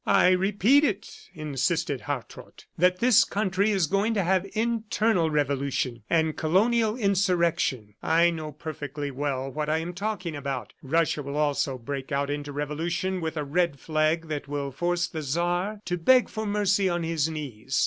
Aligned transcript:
"I 0.03 0.29
repeat 0.31 0.83
it," 0.83 1.29
insisted 1.35 2.01
Hartrott, 2.01 2.65
"that 2.75 2.97
this 3.01 3.23
country 3.23 3.69
is 3.69 3.85
going 3.85 4.15
to 4.15 4.23
have 4.23 4.47
internal 4.53 5.29
revolution 5.29 6.01
and 6.09 6.35
colonial 6.35 6.97
insurrection. 6.97 7.93
I 8.01 8.31
know 8.31 8.51
perfectly 8.51 9.11
well 9.11 9.51
what 9.51 9.69
I 9.69 9.77
am 9.77 9.93
talking 9.93 10.35
about.... 10.35 10.73
Russia 10.81 11.21
also 11.21 11.73
will 11.73 11.77
break 11.77 12.11
out 12.11 12.31
into 12.31 12.51
revolution 12.51 13.21
with 13.21 13.37
a 13.37 13.43
red 13.43 13.79
flag 13.79 14.27
that 14.27 14.47
will 14.47 14.71
force 14.71 15.05
the 15.05 15.21
Czar 15.21 15.81
to 15.85 15.97
beg 15.99 16.29
for 16.29 16.47
mercy 16.47 16.89
on 16.89 17.03
his 17.03 17.29
knees. 17.29 17.79